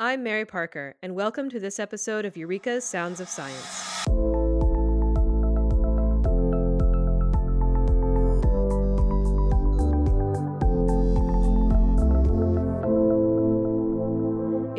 [0.00, 4.06] I'm Mary Parker, and welcome to this episode of Eureka's Sounds of Science.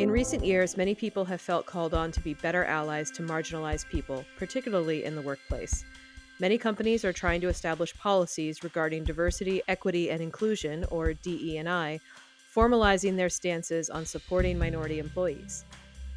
[0.00, 3.90] In recent years, many people have felt called on to be better allies to marginalized
[3.90, 5.84] people, particularly in the workplace.
[6.38, 12.00] Many companies are trying to establish policies regarding diversity, equity, and inclusion, or DE&I,
[12.54, 15.64] formalizing their stances on supporting minority employees.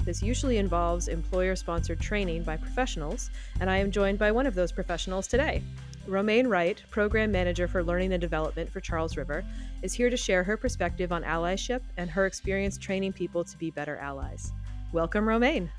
[0.03, 3.29] This usually involves employer sponsored training by professionals,
[3.61, 5.61] and I am joined by one of those professionals today.
[6.07, 9.45] Romaine Wright, Program Manager for Learning and Development for Charles River,
[9.81, 13.71] is here to share her perspective on allyship and her experience training people to be
[13.71, 14.51] better allies.
[14.91, 15.71] Welcome, Romaine.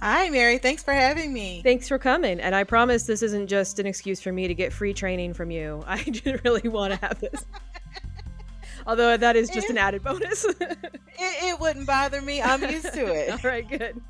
[0.00, 0.58] Hi, Mary.
[0.58, 1.60] Thanks for having me.
[1.64, 2.38] Thanks for coming.
[2.38, 5.50] And I promise this isn't just an excuse for me to get free training from
[5.50, 5.82] you.
[5.88, 7.44] I didn't really want to have this.
[8.88, 10.44] Although that is just it, an added bonus.
[10.60, 10.78] it,
[11.18, 12.40] it wouldn't bother me.
[12.40, 13.30] I'm used to it.
[13.44, 14.00] All right, good.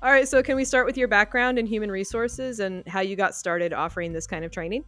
[0.00, 3.16] All right, so can we start with your background in human resources and how you
[3.16, 4.84] got started offering this kind of training?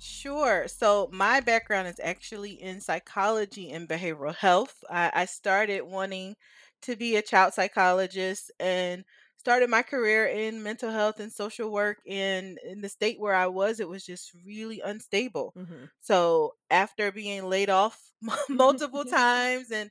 [0.00, 0.66] Sure.
[0.66, 4.82] So, my background is actually in psychology and behavioral health.
[4.90, 6.34] I, I started wanting
[6.80, 9.04] to be a child psychologist and
[9.42, 13.46] started my career in mental health and social work and in the state where I
[13.48, 15.56] was it was just really unstable.
[15.56, 15.84] Mm-hmm.
[16.00, 18.12] So after being laid off
[18.48, 19.90] multiple times and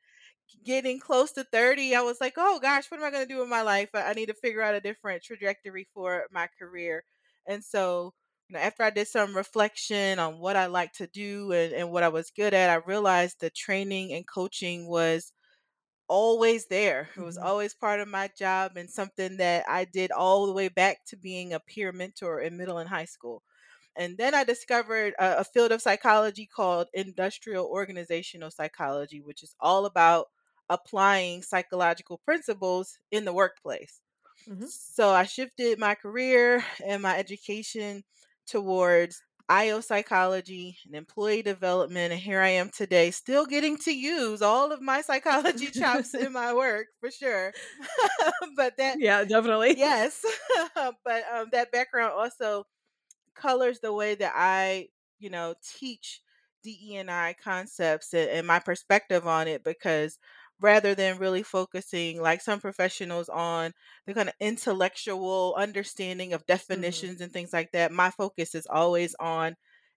[0.63, 3.39] getting close to 30 I was like, "Oh gosh, what am I going to do
[3.39, 3.89] with my life?
[3.93, 7.03] I need to figure out a different trajectory for my career."
[7.47, 8.13] And so
[8.49, 11.91] you know, after I did some reflection on what I like to do and, and
[11.91, 15.33] what I was good at, I realized that training and coaching was
[16.11, 17.07] always there.
[17.15, 17.47] It was mm-hmm.
[17.47, 21.15] always part of my job and something that I did all the way back to
[21.15, 23.43] being a peer mentor in middle and high school.
[23.95, 29.55] And then I discovered a, a field of psychology called industrial organizational psychology, which is
[29.61, 30.27] all about
[30.69, 34.01] applying psychological principles in the workplace.
[34.49, 34.65] Mm-hmm.
[34.67, 38.03] So I shifted my career and my education
[38.47, 42.13] towards IO psychology and employee development.
[42.13, 46.31] And here I am today, still getting to use all of my psychology chops in
[46.33, 47.53] my work for sure.
[48.55, 49.77] but that, yeah, definitely.
[49.77, 50.23] Yes.
[50.75, 52.65] but um, that background also
[53.35, 54.89] colors the way that I,
[55.19, 56.21] you know, teach
[56.63, 60.19] DE&I concepts and, and my perspective on it because
[60.61, 63.73] rather than really focusing like some professionals on
[64.05, 66.53] the kind of intellectual understanding of mm-hmm.
[66.53, 67.23] definitions mm-hmm.
[67.23, 69.55] and things like that my focus is always on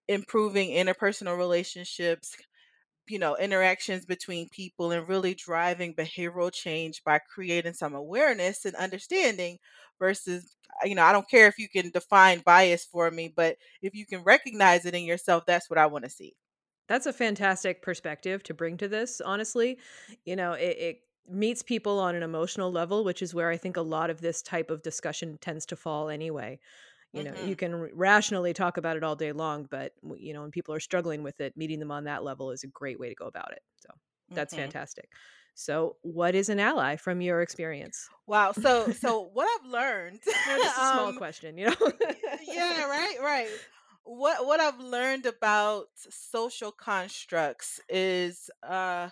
[0.09, 2.37] improving interpersonal relationships
[3.09, 8.75] you know interactions between people and really driving behavioral change by creating some awareness and
[8.77, 9.59] understanding
[9.99, 13.95] versus you know i don't care if you can define bias for me but if
[13.95, 16.35] you can recognize it in yourself that's what i want to see
[16.89, 19.79] that's a fantastic perspective to bring to this, honestly.
[20.25, 23.77] You know, it, it meets people on an emotional level, which is where I think
[23.77, 26.59] a lot of this type of discussion tends to fall anyway.
[27.13, 27.49] You know, mm-hmm.
[27.49, 30.81] you can rationally talk about it all day long, but you know, when people are
[30.81, 33.53] struggling with it, meeting them on that level is a great way to go about
[33.53, 33.63] it.
[33.77, 33.89] So
[34.33, 34.65] that's mm-hmm.
[34.65, 35.11] fantastic.
[35.55, 38.09] So, what is an ally from your experience?
[38.27, 38.51] Wow.
[38.51, 40.19] So, so what I've learned.
[40.25, 41.93] just a small um, question, you know.
[42.49, 42.89] yeah.
[42.89, 43.17] Right.
[43.23, 43.49] Right
[44.05, 49.09] what what I've learned about social constructs is uh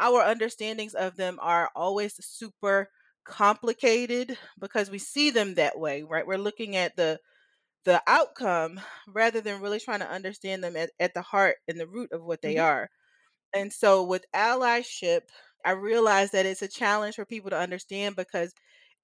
[0.00, 2.88] our understandings of them are always super
[3.24, 6.26] complicated because we see them that way, right?
[6.26, 7.20] We're looking at the
[7.84, 11.86] the outcome rather than really trying to understand them at, at the heart and the
[11.86, 12.64] root of what they mm-hmm.
[12.64, 12.90] are.
[13.54, 15.22] And so with allyship,
[15.64, 18.52] I realize that it's a challenge for people to understand because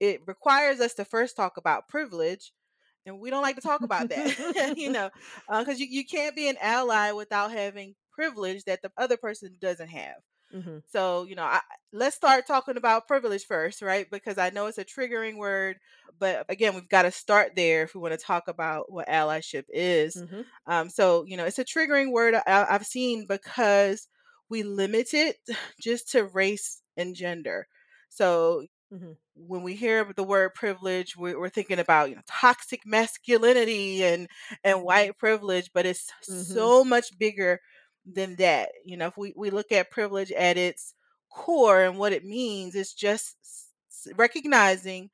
[0.00, 2.52] it requires us to first talk about privilege
[3.06, 5.10] and we don't like to talk about that you know
[5.48, 9.56] because uh, you, you can't be an ally without having privilege that the other person
[9.60, 10.16] doesn't have
[10.54, 10.78] mm-hmm.
[10.90, 11.60] so you know I,
[11.92, 15.76] let's start talking about privilege first right because i know it's a triggering word
[16.18, 19.64] but again we've got to start there if we want to talk about what allyship
[19.68, 20.40] is mm-hmm.
[20.66, 24.08] um, so you know it's a triggering word I, i've seen because
[24.48, 25.36] we limit it
[25.80, 27.68] just to race and gender
[28.08, 29.12] so Mm-hmm.
[29.34, 34.28] When we hear the word privilege, we're, we're thinking about you know toxic masculinity and
[34.62, 36.40] and white privilege, but it's mm-hmm.
[36.40, 37.60] so much bigger
[38.06, 38.70] than that.
[38.84, 40.94] You know, if we, we look at privilege at its
[41.30, 43.36] core and what it means, it's just
[44.14, 45.10] recognizing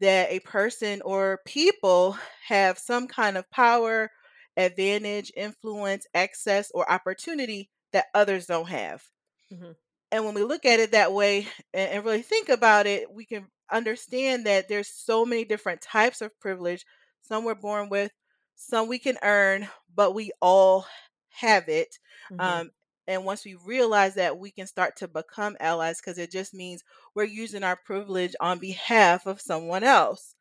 [0.00, 2.16] that a person or people
[2.48, 4.10] have some kind of power,
[4.56, 9.04] advantage, influence, access, or opportunity that others don't have.
[9.52, 9.72] Mm-hmm.
[10.12, 13.26] And when we look at it that way and, and really think about it, we
[13.26, 16.86] can understand that there's so many different types of privilege.
[17.22, 18.12] Some we're born with,
[18.56, 20.86] some we can earn, but we all
[21.30, 21.98] have it.
[22.30, 22.60] Mm-hmm.
[22.60, 22.70] Um,
[23.08, 26.84] And once we realize that, we can start to become allies because it just means
[27.14, 30.36] we're using our privilege on behalf of someone else.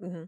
[0.00, 0.24] hmm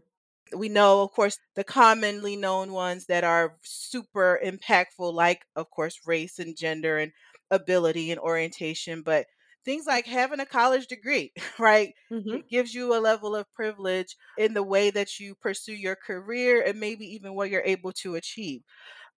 [0.55, 6.01] We know, of course, the commonly known ones that are super impactful, like, of course,
[6.07, 7.13] race and gender and
[7.51, 9.27] ability and orientation, but
[9.65, 11.93] things like having a college degree, right?
[12.09, 15.95] hmm It gives you a level of privilege in the way that you pursue your
[15.95, 18.63] career and maybe even what you're able to achieve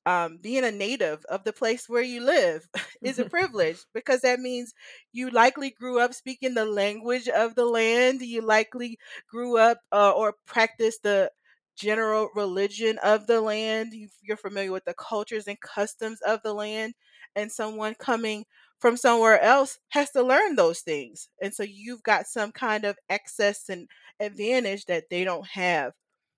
[0.06, 2.68] um, being a native of the place where you live
[3.02, 4.72] is a privilege because that means
[5.12, 8.20] you likely grew up speaking the language of the land.
[8.22, 8.98] You likely
[9.30, 11.30] grew up uh, or practiced the
[11.76, 13.92] general religion of the land.
[13.92, 16.94] You, you're familiar with the cultures and customs of the land.
[17.36, 18.44] And someone coming
[18.80, 21.28] from somewhere else has to learn those things.
[21.42, 23.88] And so you've got some kind of excess and
[24.20, 25.92] advantage that they don't have.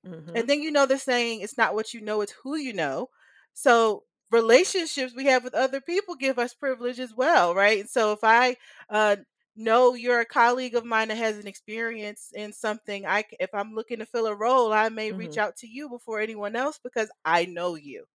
[0.05, 2.73] hmm And then you know the saying, it's not what you know, it's who you
[2.73, 3.11] know.
[3.55, 7.81] So relationships we have with other people give us privilege as well, right?
[7.81, 8.57] And So if I
[8.89, 9.17] uh,
[9.57, 13.75] know you're a colleague of mine that has an experience in something, I if I'm
[13.75, 16.79] looking to fill a role, I may reach hmm out to you before anyone else
[16.83, 18.07] because I know you.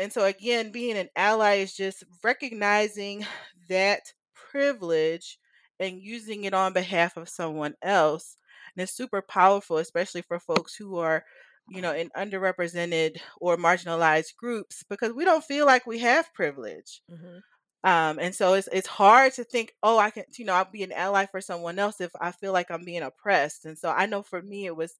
[0.00, 3.26] And so again, being an ally is just recognizing
[3.68, 4.02] that
[4.34, 5.38] privilege
[5.80, 8.36] and using it on behalf of someone else.
[8.76, 11.24] And it's super powerful, especially for folks who are,
[11.68, 17.02] you know, in underrepresented or marginalized groups because we don't feel like we have privilege.
[17.08, 17.42] hmm
[17.82, 20.82] Um, and so it's it's hard to think, oh, I can, you know, I'll be
[20.82, 23.64] an ally for someone else if I feel like I'm being oppressed.
[23.64, 24.98] And so I know for me it was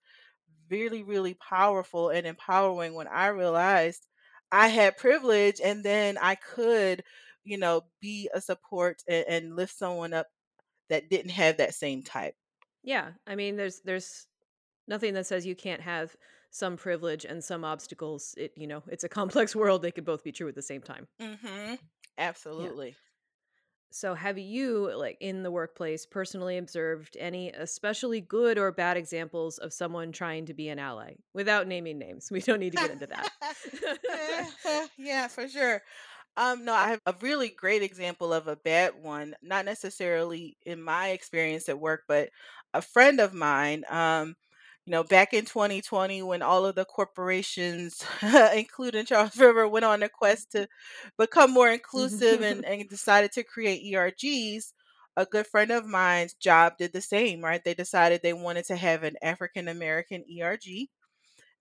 [0.70, 4.06] really, really powerful and empowering when I realized
[4.52, 7.04] I had privilege and then I could,
[7.44, 10.28] you know, be a support and, and lift someone up
[10.90, 12.36] that didn't have that same type.
[12.82, 14.26] Yeah, I mean, there's there's
[14.88, 16.16] nothing that says you can't have
[16.50, 18.34] some privilege and some obstacles.
[18.38, 19.82] It you know, it's a complex world.
[19.82, 21.08] They could both be true at the same time.
[21.20, 21.74] hmm
[22.56, 22.72] Yeah.
[22.72, 22.98] Absolutely.
[23.92, 29.58] So, have you, like in the workplace, personally observed any especially good or bad examples
[29.58, 32.30] of someone trying to be an ally without naming names?
[32.30, 33.30] We don't need to get into that.
[34.96, 35.82] Yeah, for sure.
[36.36, 40.82] Um, no, I have a really great example of a bad one, not necessarily in
[40.82, 42.30] my experience at work, but
[42.72, 44.36] a friend of mine, um,
[44.90, 48.04] you know, back in 2020 when all of the corporations,
[48.54, 50.68] including Charles River, went on a quest to
[51.18, 54.72] become more inclusive and, and decided to create ERGs,
[55.16, 57.62] a good friend of mine's job did the same, right?
[57.64, 60.88] They decided they wanted to have an African American ERG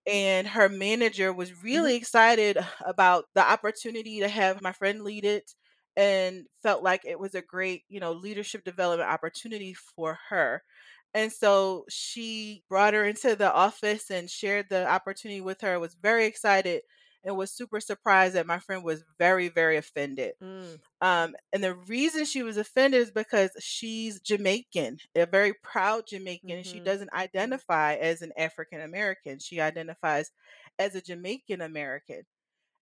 [0.07, 5.25] and her manager was Mhm, really excited about the opportunity to have my friend lead
[5.25, 5.53] it
[5.97, 10.63] and felt like it was a great you know leadership development opportunity for her
[11.13, 15.95] and so she brought her into the office and shared the opportunity with her was
[15.95, 16.83] very excited
[17.23, 20.33] and was super surprised that my friend was very very offended.
[20.41, 26.07] Mm, um, and the reason she was offended is because she's Jamaican, a very proud
[26.07, 29.39] Jamaican, and she doesn't identify as an African American.
[29.39, 30.31] She identifies
[30.79, 32.23] as a Jamaican American.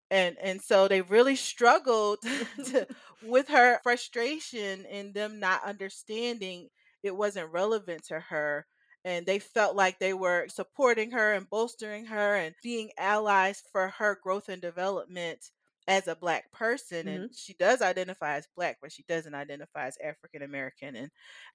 [0.09, 2.19] And and so they really struggled
[2.65, 2.87] to,
[3.21, 6.69] with her frustration and them not understanding
[7.07, 8.65] it wasn't relevant to her
[9.03, 13.89] and they felt like they were supporting her and bolstering her and being allies for
[13.89, 15.51] her growth and development
[15.87, 17.33] as a black person and mhm.
[17.33, 21.09] she does identify as black but she doesn't identify as african american and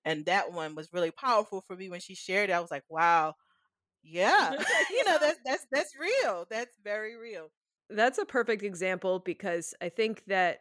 [0.05, 2.85] and that one was really powerful for me when she shared it i was like
[2.89, 3.35] wow
[4.03, 4.53] yeah
[4.91, 7.49] you know that's that's that's real that's very real
[7.91, 10.61] That's a perfect example because I think that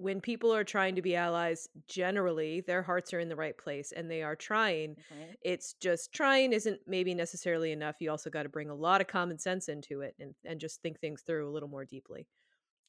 [0.00, 3.92] when people are trying to be allies, generally their hearts are in the right place
[3.92, 4.96] and they are trying.
[4.96, 5.36] Mhm.
[5.42, 7.96] It's just trying isn't maybe necessarily enough.
[8.00, 10.82] You also got to bring a lot of common sense into it and, and just
[10.82, 12.28] think things through a little more deeply.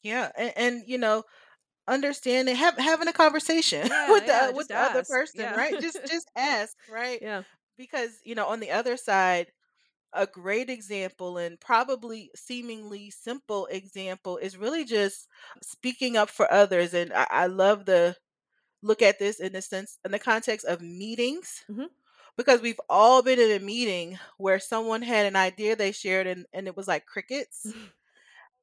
[0.03, 1.24] Yeah, and, and you know,
[1.88, 5.58] understanding, have, having a conversation Yeah, with the yeah, with the other person, Yeah.
[5.58, 5.77] right?
[5.80, 7.22] Just just ask, right?
[7.22, 7.44] yeah.
[7.77, 9.51] Because you know, on the other side,
[10.13, 15.27] a great example and probably seemingly simple example is really just
[15.63, 16.94] speaking up for others.
[16.94, 18.18] And I, I love the
[18.84, 21.88] look at this in the sense in the context of meetings hmm
[22.38, 26.46] because we've all been in a meeting where someone had an idea they shared and,
[26.53, 27.75] and it was like crickets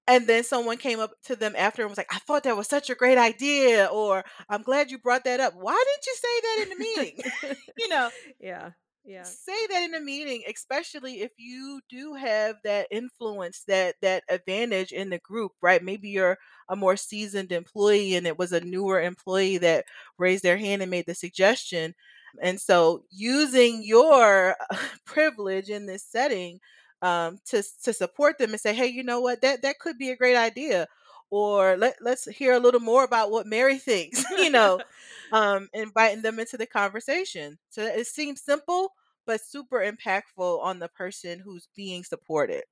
[0.06, 2.66] and then someone came up to them after and was like, "I thought that was
[2.68, 5.54] such a great idea," or "I'm glad you brought that up.
[5.54, 7.22] Why didn't you say that in the meeting?"
[7.78, 8.70] you know, yeah.
[9.04, 9.32] Yeah.
[9.32, 14.92] say that in a meeting, especially if you do have that influence, that that advantage
[14.92, 15.82] in the group, right?
[15.82, 16.38] Maybe you're
[16.68, 19.86] a more seasoned employee and it was a newer employee that
[20.18, 21.94] raised their hand and made the suggestion.
[22.42, 24.56] And so using your
[25.04, 26.60] privilege in this setting
[27.02, 30.10] um, to to support them and say, hey, you know what, that that could be
[30.10, 30.86] a great idea.
[31.30, 34.80] Or let, let's hear a little more about what mary thinks you know
[35.32, 38.92] um inviting them into the conversation so it seems simple
[39.26, 42.62] but super impactful on the person who's being supported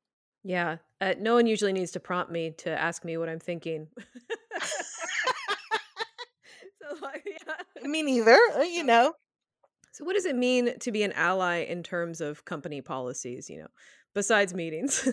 [0.42, 0.78] Yeah.
[1.00, 3.88] Uh, no one usually needs to prompt me to ask me what I'm thinking.
[6.80, 7.86] so, like, yeah.
[7.86, 9.12] me neither uh, you know
[9.96, 13.60] so what does it mean to be an ally in terms of company policies, you
[13.60, 13.68] know,
[14.14, 15.08] besides meetings?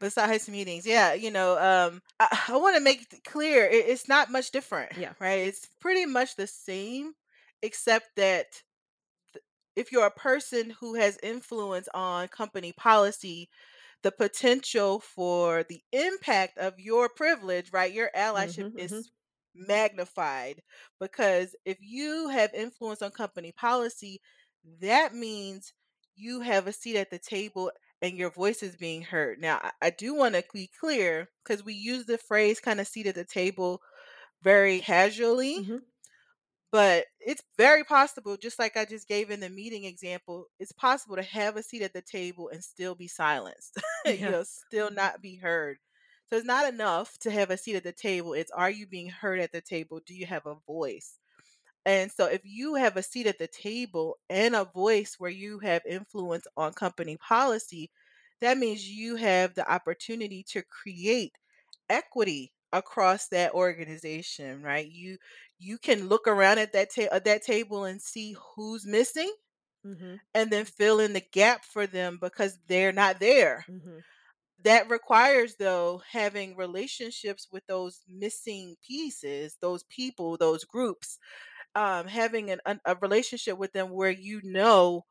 [0.00, 4.08] Besides meetings yeah you know um i, I want to make it clear it, it's
[4.08, 5.14] not much different yeah.
[5.20, 7.14] right it's pretty much the same
[7.62, 8.62] except that
[9.76, 13.48] if you're a person who has influence on company policy
[14.02, 17.92] the potential for the impact of your privilege, right?
[17.92, 18.78] Your allyship Mhm, mhm.
[18.78, 19.12] is
[19.54, 20.62] magnified
[21.02, 24.22] because if you have influence on company policy,
[24.80, 25.74] that means
[26.16, 29.40] you have a seat at the table and your voice is being heard.
[29.40, 32.86] Now, I, I do want to be clear because we use the phrase kind of
[32.88, 33.82] seat at the table
[34.42, 35.78] very casually Mhm.
[36.70, 41.16] but it's very possible, just like I just gave in the meeting example, it's possible
[41.16, 44.30] to have a seat at the table and still be silenced, you Yeah.
[44.30, 45.78] know, still not be heard.
[46.26, 48.34] So it's not enough to have a seat at the table.
[48.34, 50.00] It's are you being heard at the table?
[50.04, 51.18] Do you have a voice?
[51.88, 55.60] And so if you have a seat at the table and a voice where you
[55.60, 57.90] have influence on company policy,
[58.42, 61.34] that means you have the opportunity to create
[61.90, 64.88] equity across that organization, right?
[64.88, 65.18] You
[65.58, 69.34] you can look around at that ta- at that table and see who's missing
[69.84, 70.20] Mhm.
[70.34, 73.66] and then fill in the gap for them because they're not there.
[73.68, 74.04] Mhm.
[74.60, 81.18] That requires though having relationships with those missing pieces, those people, those groups
[81.78, 85.04] um, having an, a relationship with them where you know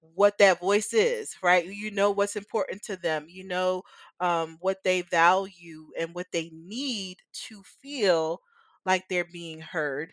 [0.00, 1.64] what that voice is, right?
[1.66, 3.26] You know what's important to them.
[3.28, 3.82] You know
[4.20, 7.18] um, what they value and what they need
[7.48, 8.40] to feel
[8.84, 10.12] like they're being heard.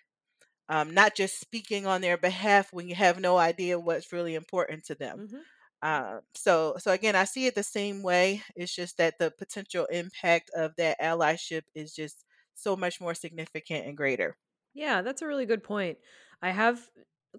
[0.69, 4.86] Um, not just speaking on their behalf when you have no idea what's really important
[4.86, 5.24] to them.
[5.24, 5.43] Mhm.
[5.81, 8.43] Uh, so, so again, I see it the same way.
[8.55, 13.88] It's just that the potential impact of that allyship is just so much more significant
[13.88, 14.38] and greater.
[14.79, 15.98] Yeah, that's a really good point.
[16.41, 16.89] I have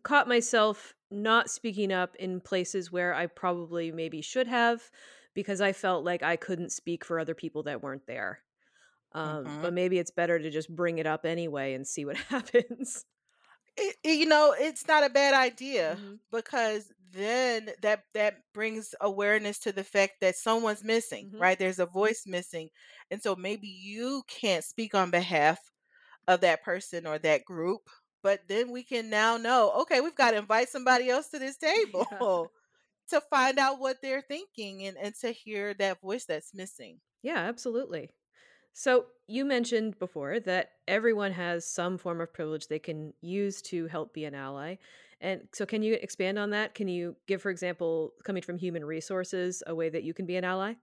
[0.02, 4.90] caught myself not speaking up in places where I probably maybe should have
[5.34, 8.44] because I felt like I couldn't speak for other people that weren't there.
[9.12, 12.16] Um, hmm but maybe it's better to just bring it up anyway and see what
[12.30, 13.06] happens.
[13.76, 16.20] It, you know, it's not a bad idea Mhm.
[16.30, 21.38] because then that that brings awareness to the fact that someone's missing, Mhm.
[21.38, 21.58] right?
[21.58, 22.70] There's a voice missing.
[23.10, 25.70] And so maybe you can't speak on behalf
[26.28, 27.88] of that person or that group,
[28.22, 31.56] but then we can now know, okay, we've got to invite somebody else to this
[31.74, 32.24] Yeah.
[32.24, 32.52] table
[33.08, 37.00] to find out what they're thinking and, and to hear that voice that's missing.
[37.22, 38.10] Yeah, absolutely.
[38.72, 43.86] So, you mentioned before that everyone has some form of privilege they can use to
[43.88, 44.76] help be an ally.
[45.20, 46.74] And so, can you expand on that?
[46.74, 50.36] Can you give, for example, coming from human resources, a way that you can be
[50.36, 50.74] an ally?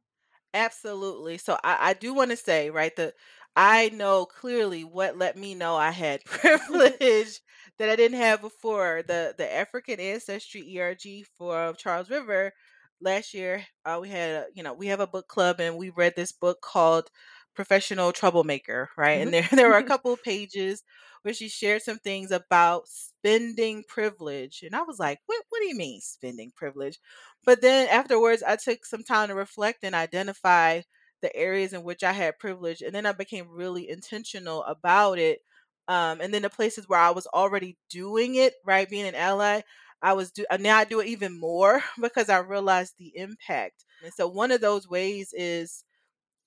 [0.54, 1.38] Absolutely.
[1.38, 3.14] So I, I do want to say, right, that
[3.56, 7.40] I know clearly what let me know I had privilege
[7.80, 9.04] that I didn't have before.
[9.08, 12.54] The the African ancestry ERG for Charles River
[13.02, 15.90] last year, uh, we had a, you know, we have a book club and we
[15.92, 17.10] read this book called
[17.58, 19.22] Professional Troublemaker, right?
[19.22, 19.24] Mhm.
[19.24, 20.84] And there there were a couple of pages
[21.24, 24.64] where she shared some things about spending privilege.
[24.64, 27.00] And I was like, what what do you mean spending privilege?
[27.46, 30.82] But then afterwards, I took some time to reflect and identify
[31.22, 32.82] the areas in which I had privilege.
[32.82, 35.42] And then I became really intentional about it.
[35.88, 39.62] Um, and then the places where I was already doing it, right, being an ally,
[40.02, 43.86] I was do now I do it even more because I realized the impact.
[44.04, 45.84] And so one of those ways is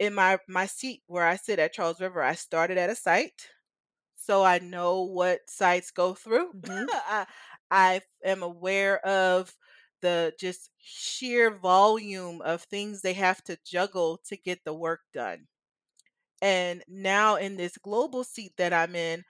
[0.01, 2.23] in my my seat where I sit at Charles River.
[2.25, 3.51] I started at a site
[4.17, 6.55] so I know what sites go through.
[6.63, 6.91] Mhm.
[6.91, 7.27] I,
[7.71, 9.57] I am aware of
[10.03, 15.49] the just sheer volume of things they have to juggle to get the work done.
[16.43, 19.25] And now in this global seat that I'm in,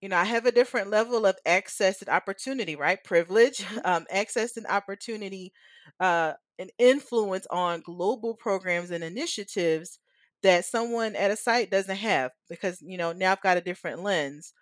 [0.00, 3.02] you know, I have a different level of access and opportunity, right?
[3.04, 3.78] Privilege, Mhm.
[3.84, 5.52] um, access and opportunity,
[6.00, 10.00] uh, and influence on global programs and initiatives
[10.42, 14.02] that someone at a site doesn't have because, you know, now I've got a different
[14.02, 14.52] lens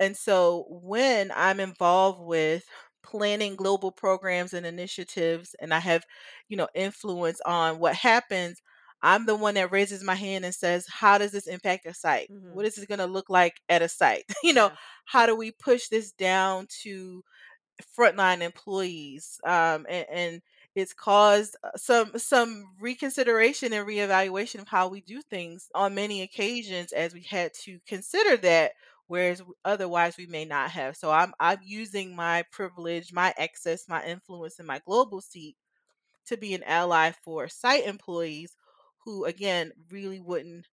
[0.00, 2.64] and so when I'm involved with
[3.02, 6.04] planning global programs and initiatives and I have,
[6.48, 8.60] you know, influence on what happens,
[9.02, 12.28] I'm the one that raises my hand and says, how does this impact a site?
[12.28, 12.44] Mhm.
[12.50, 14.24] What is this going to look like at a site?
[14.42, 14.76] you know, Yeah.
[15.06, 17.22] how do we push this down to
[17.98, 19.38] frontline employees?
[19.44, 20.42] Um, and, and
[20.74, 26.22] it's caused uh, some some reconsideration and reevaluation of how we do things on many
[26.22, 28.72] occasions as we had to consider that
[29.06, 34.04] whereas otherwise we may not have so i'm i'm using my privilege my access my
[34.04, 35.56] influence and my global seat
[36.26, 38.56] to be an ally for site employees
[39.04, 40.66] who again really wouldn't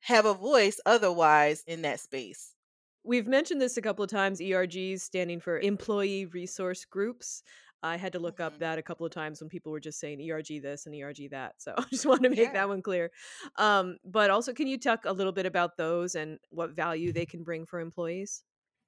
[0.00, 2.52] have a voice otherwise in that space
[3.04, 7.42] We've mentioned this a couple of times, ERGs standing for employee resource groups.
[7.86, 8.60] I had to look up Mhm.
[8.60, 11.54] that a couple of times when people were just saying ERG this and ERG that.
[11.60, 13.10] So I just wanted to make yeah that one clear.
[13.56, 17.26] Um, but also, can you talk a little bit about those and what value they
[17.26, 18.44] can bring for employees?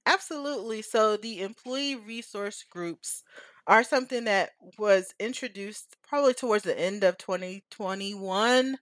[0.06, 0.82] Absolutely.
[0.82, 3.22] So the employee resource groups
[3.66, 8.78] are something that was introduced probably towards the end of 2021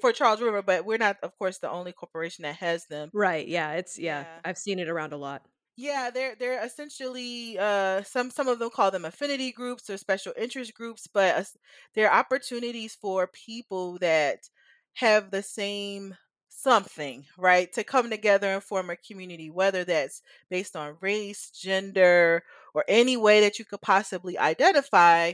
[0.00, 3.12] for Charles River, but we're not, of course, the only corporation that has them.
[3.12, 3.46] Right.
[3.48, 3.72] Yeah.
[3.74, 4.24] It's, yeah.
[4.24, 4.40] Yeah.
[4.44, 5.46] I've seen it around a lot.
[5.82, 10.32] Yeah, they're they're essentially uh some some of them call them affinity groups or special
[10.36, 11.56] interest groups, but as-
[11.94, 14.48] they're opportunities for people that
[14.94, 16.16] have the same
[16.48, 17.72] something, right?
[17.74, 22.42] To come together and form a community, whether that's based on race, gender,
[22.74, 25.32] or any way that you could possibly identify.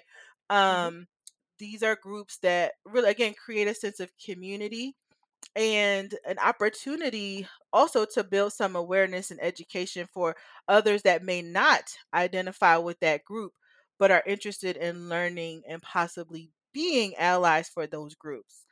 [0.66, 1.06] hmm Um
[1.58, 4.96] these are groups that really again create a sense of community
[5.54, 10.36] and an opportunity also to build some awareness and education for
[10.68, 13.52] others that may not identify with that group
[13.98, 18.64] but are interested in learning and possibly being allies for those groups.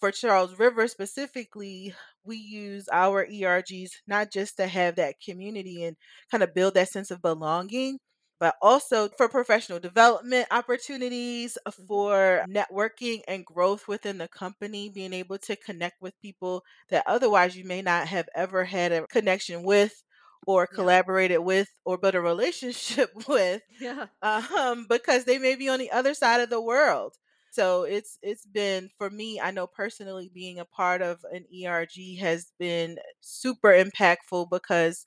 [0.00, 5.96] For Charles River specifically, we use our ERGs not just to have that community and
[6.30, 8.00] kind of build that sense of belonging,
[8.42, 14.90] but also for professional development opportunities, uh, hmm for networking and growth within the company,
[14.90, 19.06] being able to connect with people that otherwise you may not have ever had a
[19.08, 20.04] connection with
[20.46, 20.86] or Yeah.
[20.86, 24.08] collaborated with or built a relationship with Yeah.
[24.22, 27.16] um because they may be on the other side of the world
[27.50, 31.90] so it's it's been for me i know personally being a part of an erg
[32.18, 35.06] has been super impactful because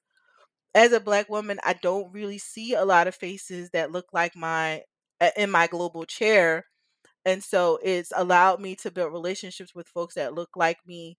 [0.76, 4.36] as a black woman, I don't really see a lot of faces that look like
[4.38, 4.84] my
[5.38, 6.66] in my global chair.
[7.26, 11.18] And so it's allowed me to build relationships with folks that look like me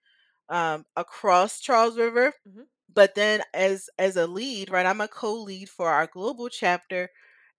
[0.48, 2.32] um, across Charles River.
[2.46, 2.62] hmm
[2.94, 7.10] But then as as a lead, right, I'm a co-lead for our global chapter.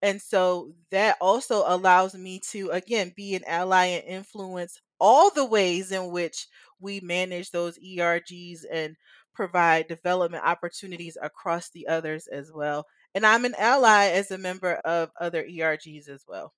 [0.01, 5.45] And so that also allows me to again be an ally and influence all the
[5.45, 6.47] ways in which
[6.79, 8.95] we manage those ERGs and
[9.37, 12.87] provide development opportunities across the others as well.
[13.15, 16.53] And I'm an ally as a member of other ERGs as well.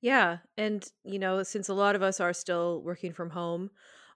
[0.00, 3.70] Yeah, and you know, since a lot of us are still working from home,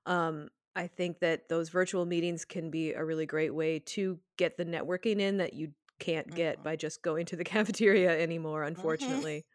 [0.06, 4.56] um, I think that those virtual meetings can be a really great way to get
[4.56, 6.62] the networking in that you can't get Mhm.
[6.62, 9.24] by just going to the cafeteria anymore, Mhm.
[9.24, 9.46] unfortunately.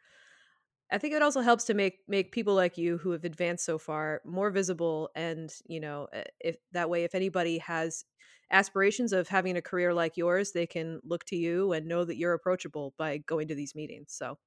[0.91, 3.77] I think it also helps to make make people like you who have advanced so
[3.77, 8.05] far more visible and, you know, uh, if that way if anybody has
[8.51, 12.17] aspirations of having a career like yours, they can look to you and know that
[12.17, 14.13] you're approachable by going to these meetings.
[14.13, 14.37] So,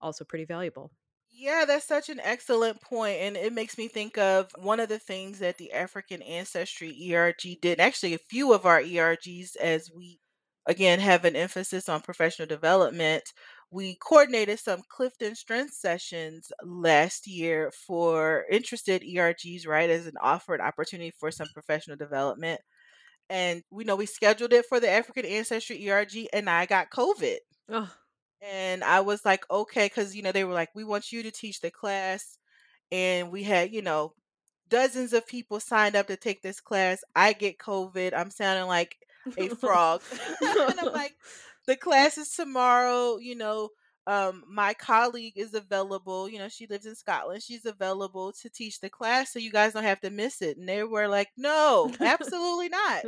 [0.00, 0.90] also pretty valuable.
[1.30, 4.98] Yeah, that's such an excellent point, and it makes me think of one of the
[4.98, 7.78] things that the African Ancestry ERG did.
[7.80, 10.20] Actually, a few of our ERGs, as we
[10.66, 13.32] again have an emphasis on professional development.
[13.70, 20.60] We coordinated some Clifton Strength sessions last year for interested ERGs, right, as an offered
[20.60, 22.60] opportunity for some professional development.
[23.28, 27.38] And we know we scheduled it for the African Ancestry ERG, and I got COVID.
[28.40, 31.30] And I was like, okay, because you know, they were like, we want you to
[31.30, 32.38] teach the class.
[32.92, 34.12] And we had, you know,
[34.68, 37.00] dozens of people signed up to take this class.
[37.14, 38.12] I get COVID.
[38.16, 38.96] I'm sounding like
[39.36, 40.02] a frog.
[40.40, 41.14] and I'm like,
[41.66, 43.70] the class is tomorrow, you know.
[44.08, 47.42] Um, my colleague is available, you know, she lives in Scotland.
[47.42, 50.56] She's available to teach the class so you guys don't have to miss it.
[50.58, 53.06] And they were like, no, absolutely not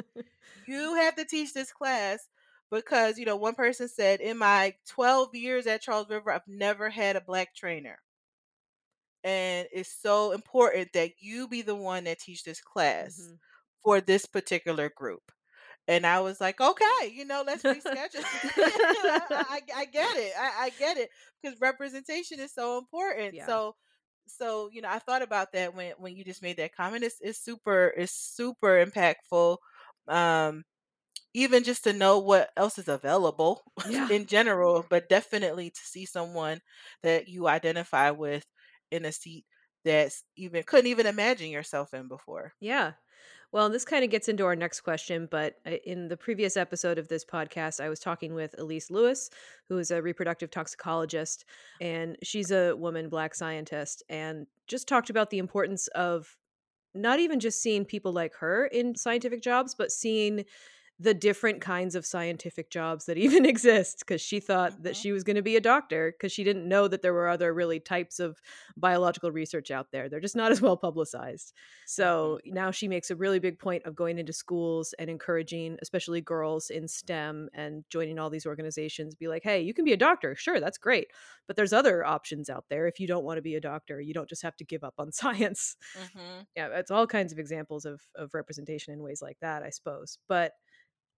[0.66, 2.29] you have to teach this class
[2.71, 6.90] because you know one person said in my 12 years at charles river i've never
[6.90, 7.99] had a black trainer
[9.25, 13.38] and it's so important that you be the one that teach this class Mhm.
[13.83, 15.33] for this particular group
[15.88, 18.24] and i was like okay you know let's reschedule
[18.62, 21.11] I, I, I get it I, I get it
[21.42, 23.42] because representation is so important Yeah.
[23.42, 23.77] so
[24.29, 27.18] so you know i thought about that when when you just made that comment it's,
[27.20, 29.59] it's super it's super impactful
[30.09, 30.64] um
[31.35, 34.11] even just to know what else is available Yeah.
[34.11, 36.61] in general, but definitely to see someone
[37.03, 38.44] that you identify with
[38.90, 39.44] in a seat
[39.85, 42.53] that's even couldn't even imagine yourself in before.
[42.61, 42.94] Yeah.
[43.50, 46.98] Well, this kind of gets into our next question, but uh, in the previous episode
[46.98, 49.30] of this podcast, I was talking with Elise Lewis,
[49.70, 51.46] who is a reproductive toxicologist,
[51.80, 56.37] and she's a woman black scientist, and just talked about the importance of
[56.94, 60.44] not even just seeing people like her in scientific jobs, but seeing
[61.00, 64.96] the different kinds of scientific jobs that even exist because she thought that Mhm.
[64.96, 67.54] she was going to be a doctor because she didn't know that there were other
[67.54, 68.40] really types of
[68.76, 70.08] biological research out there.
[70.08, 71.52] They're just not as well publicized.
[72.00, 72.38] Mhm.
[72.38, 76.20] So now she makes a really big point of going into schools and encouraging, especially
[76.20, 79.14] girls in STEM and joining all these organizations.
[79.14, 80.34] Be like, hey, you can be a doctor.
[80.34, 81.08] Sure, that's great.
[81.46, 84.00] But there's other options out there if you don't want to be a doctor.
[84.00, 85.76] You don't just have to give up on science.
[85.94, 86.46] Mhm.
[86.56, 90.18] Yeah, it's all kinds of examples of, of representation in ways like that, I suppose.
[90.28, 90.52] But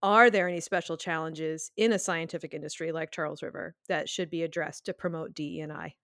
[0.02, 4.42] are there any special challenges in a scientific industry like Charles River that should be
[4.42, 5.96] addressed to promote DE&I?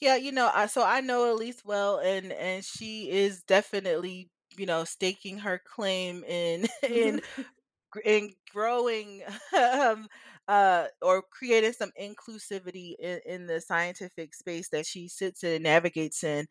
[0.00, 4.66] Yeah, you know, I so I know Elise well, and and she is definitely, you
[4.66, 7.20] know, staking her claim in in
[8.04, 9.22] in growing
[9.58, 10.08] um
[10.48, 15.64] uh or creating some inclusivity in, in the scientific space that she sits in and
[15.64, 16.46] navigates in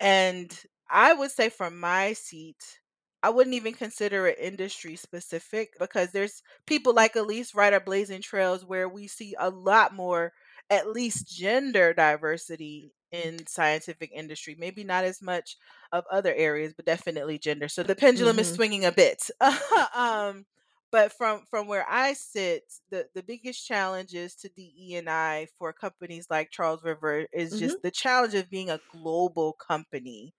[0.00, 0.56] And
[0.90, 2.80] I would say from my seat,
[3.22, 8.22] I wouldn't even consider it industry specific because there's people like Elise right are blazing
[8.22, 10.32] trails where we see a lot more,
[10.70, 14.54] at least gender diversity in scientific industry.
[14.58, 15.56] Maybe not as much
[15.92, 17.68] of other areas, but definitely gender.
[17.68, 18.54] So the pendulum is Mhm.
[18.54, 19.30] swinging a bit.
[19.94, 20.44] um,
[20.90, 25.72] but from from where I sit, the the biggest challenges to DE and I for
[25.72, 30.34] companies like Charles River is just the challenge of being a global company.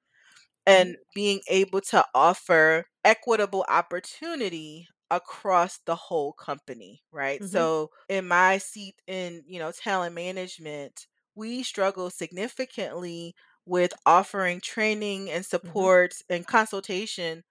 [0.65, 7.41] And being able to offer equitable opportunity across the whole company, right?
[7.41, 7.45] Mhm.
[7.45, 15.29] So in my seat in, you know, talent management, we struggle significantly with offering training
[15.31, 17.43] and support and consultation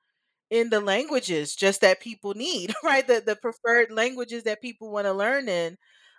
[0.51, 3.07] in the languages just that people need, right?
[3.07, 5.77] The the preferred languages that people want to learn in.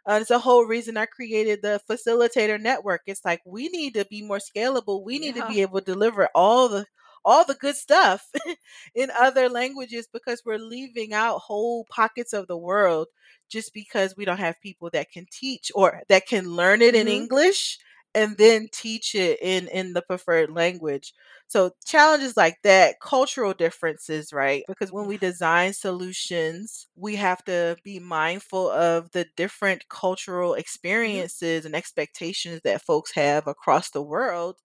[0.08, 3.02] Uh, it's the whole reason I created the facilitator network.
[3.06, 5.04] It's like we need to be more scalable.
[5.04, 6.86] We need to be able to deliver all the
[7.26, 8.30] all the good stuff
[8.96, 13.08] in other languages because we're leaving out whole pockets of the world
[13.50, 17.08] just because we don't have people that can teach or that can learn it in
[17.08, 17.12] Mhm.
[17.12, 17.78] English
[18.15, 21.13] and then teach it in in the preferred language.
[21.48, 24.63] So challenges like that, cultural differences, right?
[24.67, 30.54] Because when we design solutions, we have to be mindful of the different cultural
[31.02, 31.30] Mhm.
[31.34, 34.58] experiences and expectations that folks have across the world.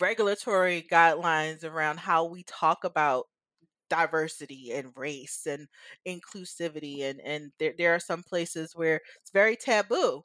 [0.00, 3.26] Regulatory guidelines around how we talk about
[3.90, 5.68] diversity and race and
[6.08, 10.22] inclusivity and and there, there are some places where it's very taboo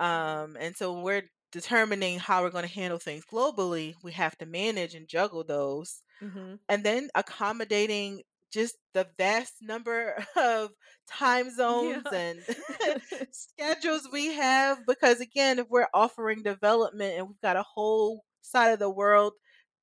[0.00, 4.46] um, and so we're determining how we're going to handle things globally, we have to
[4.46, 6.02] manage and juggle those.
[6.20, 6.58] Mhm.
[6.68, 10.70] And then accommodating just the vast number of
[11.08, 12.12] time zones Yeah.
[12.12, 12.44] and
[13.30, 14.86] schedules we have.
[14.86, 19.34] Because again, if we're offering development and we've got a whole side of the world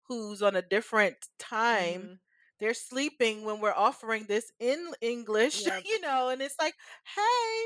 [0.08, 2.19] who's on a different time, Mhm.
[2.60, 5.84] they're sleeping when we're offering this in English, Yep.
[5.84, 6.75] you know, and it's like,
[7.15, 7.65] hey,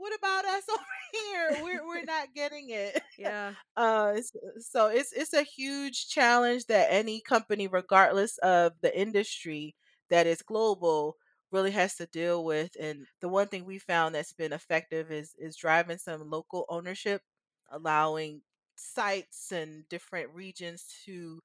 [0.00, 0.82] what about us over
[1.12, 1.56] here?
[1.62, 3.02] We're we're not getting it.
[3.16, 3.54] Yeah.
[3.76, 4.18] Uh,
[4.60, 9.76] so it's it's a huge challenge that any company, regardless of the industry
[10.10, 11.16] that is global,
[11.52, 12.72] really has to deal with.
[12.80, 17.22] And the one thing we found that's been effective is is driving some local ownership,
[17.70, 18.42] allowing
[18.76, 21.42] sites and different regions to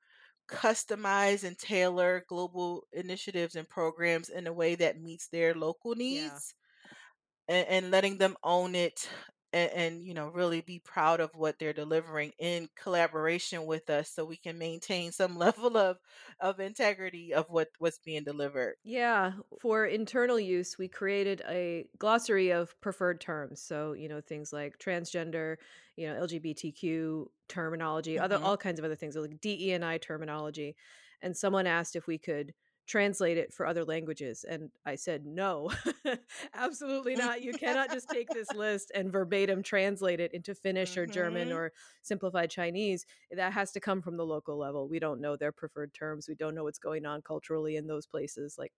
[0.50, 6.40] customize and tailor global initiatives and programs in a way that meets their local Yeah.
[7.48, 9.10] And, and letting them own it
[9.54, 14.12] and, and you know really be proud of what they're delivering in collaboration with us
[14.12, 15.98] so we can maintain some level of
[16.40, 22.52] of integrity of what what's being delivered Yeah, for internal use, we created a glossary
[22.52, 23.60] of preferred terms.
[23.60, 25.58] So, you know, things like transgender,
[25.96, 29.98] you know, LGBTQ terminology, other hmm all kinds of other things like DE and I
[29.98, 30.76] terminology.
[31.22, 32.54] And someone asked if we could
[32.86, 35.72] translate it for other languages, and I said no.
[36.54, 37.42] Absolutely not.
[37.42, 41.52] You cannot just take this list and verbatim translate it into Finnish or German hmm
[41.52, 41.72] or
[42.02, 43.06] simplified Chinese.
[43.32, 44.88] That has to come from the local level.
[44.88, 46.28] We don't know their preferred terms.
[46.28, 48.56] We don't know what's going on culturally in those places.
[48.58, 48.74] Like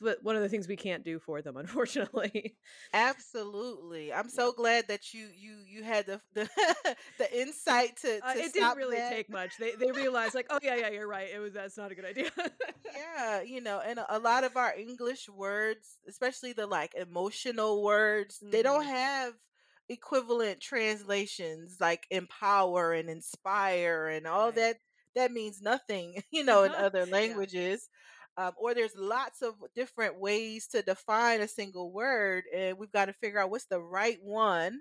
[0.00, 2.56] it's one of the things we can't do for them, unfortunately.
[2.92, 6.48] absolutely i'm so glad that you you you had the the,
[7.18, 9.56] the insight to Uh, to it didn't really that take much.
[9.56, 11.28] They they realized like, oh yeah, yeah, you're right.
[11.32, 12.30] It was that's not a good idea.
[12.84, 17.82] Yeah, you know, and a a lot of our English words, especially the like emotional
[17.82, 19.34] words, they don't hmm have
[19.88, 24.52] equivalent translations like empower and inspire and all Right.
[24.52, 24.78] that.
[25.14, 27.36] That means nothing, you know, in other yeah.
[28.36, 33.06] Um, or there's lots of different ways to define a single word, and we've got
[33.06, 34.80] to figure out what's the right one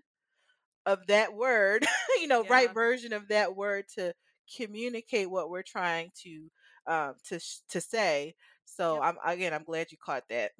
[0.85, 1.85] of that word,
[2.21, 2.49] you know, Yeah.
[2.49, 4.13] right version of that word to
[4.57, 6.49] communicate what we're trying to
[6.87, 8.35] um, to to say.
[8.81, 9.01] So Yep.
[9.01, 10.51] I'm again, I'm glad you caught that.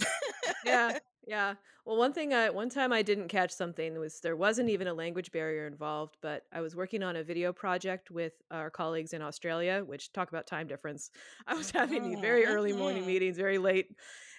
[0.64, 0.94] Yeah,
[1.26, 1.56] yeah.
[1.86, 4.94] Well, one thing I one time I didn't catch something was there wasn't even a
[4.94, 9.22] language barrier involved, but I was working on a video project with our colleagues in
[9.22, 11.10] Australia, which talk about time difference.
[11.48, 13.96] I was having these Mhm, very early morning meetings, very late.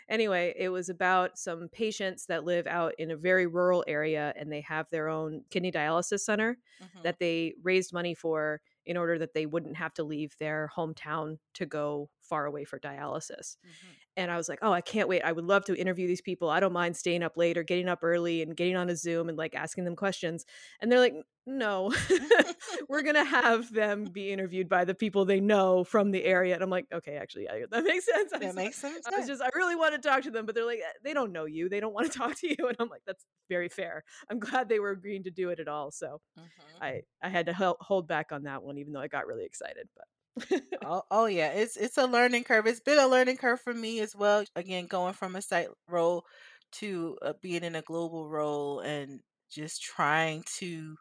[0.09, 4.51] Anyway, it was about some patients that live out in a very rural area and
[4.53, 9.19] they have their own kidney dialysis center mhm, that they raised money for in order
[9.19, 13.57] that they wouldn't have to leave their hometown to go far away for dialysis.
[13.63, 14.03] mhm.
[14.17, 15.23] And I was like, "Oh, I can't wait.
[15.23, 16.51] I would love to interview these people.
[16.51, 19.29] I don't mind staying up late or getting up early and getting on a Zoom
[19.29, 20.45] and like asking them questions."
[20.81, 21.15] And they're like,
[21.47, 21.93] "No.
[22.89, 26.55] We're going to have them be interviewed by the people they know from the area."
[26.55, 28.53] And I'm like, "Okay, actually, yeah, that makes sense." That sorry.
[28.55, 30.81] makes some I was just I really want to talk to them, but they're like,
[30.81, 31.69] "Eh, "They don't know you.
[31.69, 34.69] They don't want to talk to you." And I'm like, "That's very fair." I'm glad
[34.69, 35.91] they were agreeing to do it at all.
[35.91, 36.83] So, Mhm.
[36.83, 39.45] I I had to hel- hold back on that one even though I got really
[39.47, 40.07] excited, but
[40.85, 42.67] Oh, oh yeah, it's it's a learning curve.
[42.67, 44.45] It's been a learning curve for me as well.
[44.57, 46.25] Again, going from a site role
[46.73, 50.97] to uh, being in a global role and just trying to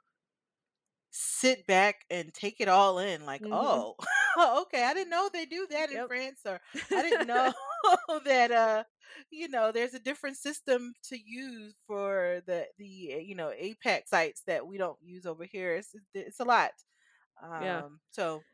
[1.13, 3.51] sit back and take it all in like Mhm.
[3.51, 3.95] oh
[4.61, 6.59] okay i didn't know they do that in france or
[6.93, 7.51] i didn't know
[8.23, 8.83] that uh
[9.29, 14.07] you know there's a different system to use for the the uh, you know APAC
[14.07, 16.71] sites that we don't use over here it's it's a lot
[17.57, 17.81] yeah.
[17.81, 18.45] um so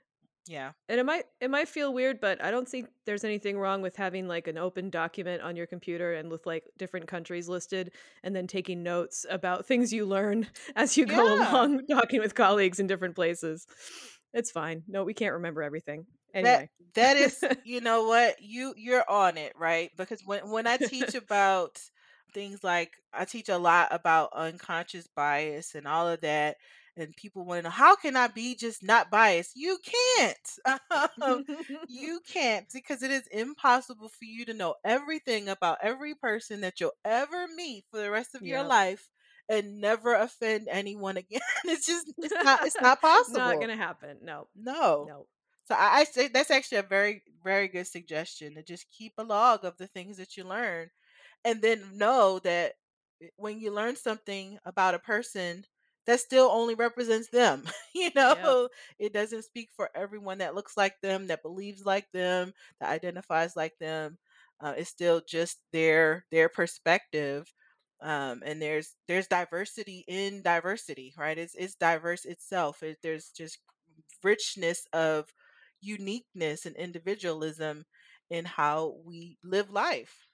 [0.47, 3.81] yeah And it might it might feel weird, but I don't think there's anything wrong
[3.81, 7.91] with having like an open document on your computer and with like different countries listed
[8.23, 12.35] and then taking notes about things you learn as you go yeah along talking with
[12.35, 13.67] colleagues in different places.
[14.33, 14.83] It's fine.
[14.87, 16.05] No, we can't remember everything.
[16.33, 20.77] that that is you know what you you're on it right because when when i
[20.77, 21.79] teach about
[22.33, 26.57] things like i teach a lot about unconscious bias and all of that
[26.97, 29.77] and people want to know how can i be just not biased you
[30.17, 30.81] can't
[31.21, 31.45] um,
[31.87, 36.79] you can't because it is impossible for you to know everything about every person that
[36.79, 39.09] you'll ever meet for the rest of your life
[39.49, 43.39] and never offend anyone again it's just it's not it's not possible.
[43.39, 44.17] Not going to happen.
[44.21, 44.47] No.
[44.55, 45.25] no No.
[45.65, 49.23] so I, I say that's actually a very, very good suggestion to just keep a
[49.23, 50.89] log of the things that you learn
[51.45, 52.73] and then know that
[53.37, 55.65] when you learn something about a person,
[56.07, 57.65] that still only represents them.
[57.95, 62.53] you know, it doesn't speak for everyone that looks like them, that believes like them,
[62.79, 64.17] that identifies like them.
[64.59, 67.53] Uh, it's still just their their perspective.
[68.01, 71.37] Um, and there's there's diversity in diversity, right?
[71.37, 72.83] It's it's diverse itself.
[72.83, 73.59] It, there's just
[74.23, 75.33] richness of
[75.81, 77.85] uniqueness and individualism
[78.29, 80.27] in how we live life.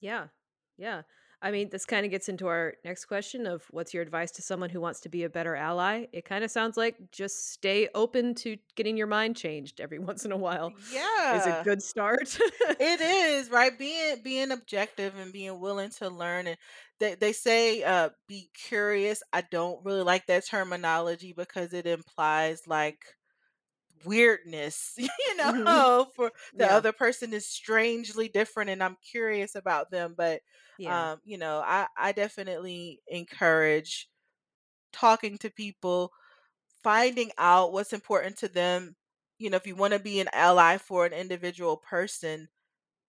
[0.00, 0.28] Yeah.
[0.76, 1.02] Yeah.
[1.40, 4.42] I mean, this kind of gets into our next question of what's your advice to
[4.42, 6.06] someone who wants to be a better ally?
[6.12, 10.24] It kind of sounds like just stay open to getting your mind changed every once
[10.24, 11.16] in a while Yeah.
[11.30, 12.38] is a good start.
[12.78, 13.76] it is right.
[13.78, 16.58] Being being objective and being willing to learn, and
[17.00, 19.22] they they say uh, be curious.
[19.32, 23.04] I don't really like that terminology because it implies like
[24.04, 25.64] weirdness, you Mhm.
[25.66, 26.72] know, for the Yeah.
[26.72, 30.14] other person is strangely different, and I'm curious about them.
[30.16, 30.42] But
[30.76, 31.08] Yeah.
[31.08, 34.08] um, you know, I I definitely encourage
[34.92, 36.12] talking to people,
[36.82, 38.96] finding out what's important to them.
[39.38, 42.48] You know, if you want to be an ally for an individual person,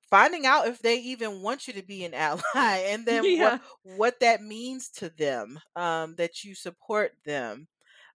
[0.10, 2.44] finding out if they even want you to be an ally
[2.88, 7.68] and then what what that means to them um that you support them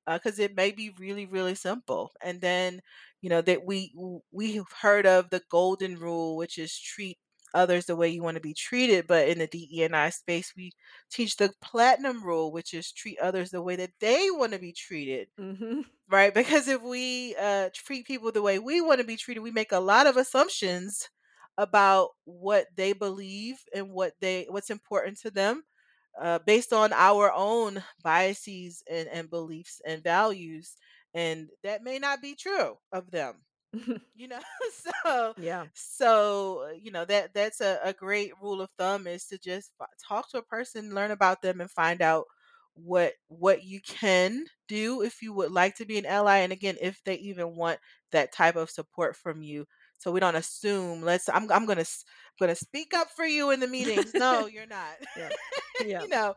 [0.07, 2.81] because it may be really really simple and then
[3.21, 3.95] you know that we
[4.33, 7.19] we've heard of the golden rule which is treat
[7.55, 10.73] others the way you want to be treated but in the DE&I space we
[11.11, 14.73] teach the platinum rule which is treat others the way that they want to be
[14.73, 15.85] treated Mhm.
[16.09, 19.51] right because if we uh, treat people the way we want to be treated we
[19.51, 21.09] make a lot of assumptions
[21.57, 25.63] about what they believe and what they what's important to them
[26.21, 30.77] uh, based on our own biases and, and beliefs and values
[31.15, 33.43] and that may not be true of them
[34.15, 34.41] you know
[35.05, 35.67] so Yeah.
[35.75, 39.73] so uh, you know that that's a, a great rule of thumb is to just
[40.07, 42.25] talk to a person learn about them and find out
[42.75, 46.77] what what you can do if you would like to be an ally and again
[46.81, 47.79] if they even want
[48.13, 51.85] that type of support from you so we don't assume let's i'm, I'm gonna
[52.35, 55.31] s- gonna speak up for you in the meetings no you're not Yeah.
[55.85, 56.03] Yeah.
[56.03, 56.35] you know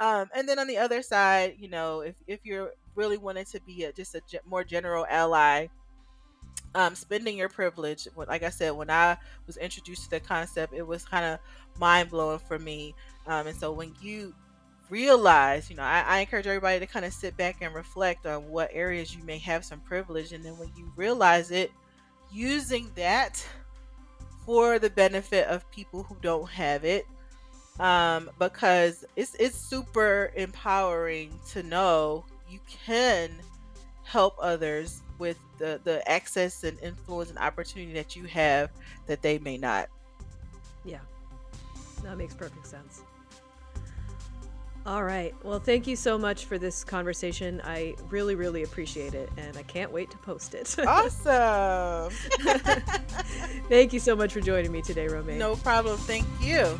[0.00, 3.60] um and then on the other side you know if if you're really wanting to
[3.62, 5.68] be a, just a ge- more general ally
[6.74, 8.08] um, spending your privilege.
[8.16, 11.38] Like I said, when I was introduced to the concept, it was kind of
[11.78, 12.94] mind blowing for me.
[13.26, 14.34] Um, and so when you
[14.88, 18.48] realize, you know, I, I encourage everybody to kind of sit back and reflect on
[18.48, 20.32] what areas you may have some privilege.
[20.32, 21.70] And then when you realize it,
[22.30, 23.44] using that
[24.44, 27.06] for the benefit of people who don't have it.
[27.80, 33.30] Um, because it's it's super empowering to know you can
[34.04, 38.70] help others with the, the access and influence and opportunity that you have
[39.06, 39.88] that they may not.
[40.84, 40.98] Yeah.
[42.02, 43.02] That makes perfect sense.
[44.84, 45.32] All right.
[45.44, 47.60] Well, thank you so much for this conversation.
[47.64, 50.74] I really, really appreciate it, and I can't wait to post it.
[50.86, 52.12] awesome.
[53.68, 55.38] thank you so much for joining me today, Romaine.
[55.38, 55.98] No problem.
[55.98, 56.78] Thank you.